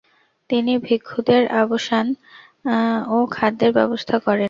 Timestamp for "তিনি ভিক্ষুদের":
0.49-1.43